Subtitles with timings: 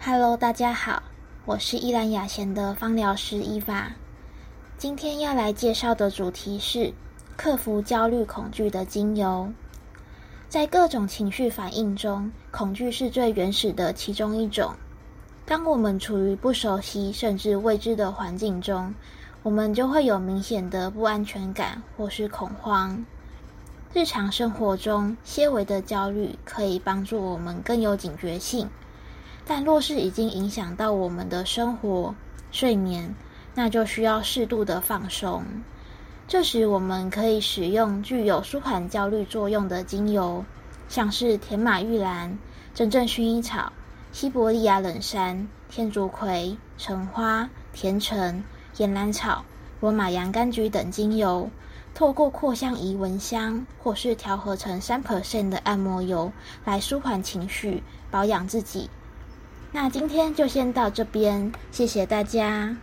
[0.00, 1.02] Hello，大家好，
[1.44, 3.90] 我是依兰雅贤的芳疗师伊娃。
[4.78, 6.92] 今天要来介绍的主题是
[7.36, 9.52] 克服焦虑恐惧的精油。
[10.48, 14.72] 在各种情绪反应中，恐惧是最原始的其中一种。
[15.44, 18.94] 当我们处于不熟悉甚至未知的环境中，
[19.42, 23.04] 我们就会有明显的不安全感或是恐慌。
[23.92, 28.70] 日常生活中，些微的焦虑可以帮助我们更有警觉性。
[29.48, 32.14] 但若是已经影响到我们的生活、
[32.52, 33.14] 睡眠，
[33.54, 35.42] 那就需要适度的放松。
[36.28, 40.44] 这时，我们可以使用具有舒缓焦虑作用的精油，
[40.90, 42.38] 像是甜马玉兰、
[42.74, 43.72] 真正薰衣草、
[44.12, 48.44] 西伯利亚冷杉、天竺葵、橙花、甜橙、
[48.76, 49.42] 岩兰草、
[49.80, 51.48] 罗马洋甘菊等精油。
[51.94, 56.30] 透过扩香仪闻香，或是调和成三 percent 的按摩油，
[56.66, 58.90] 来舒缓情绪、保养自己。
[59.80, 62.76] 那今天就先到这边，谢谢大家。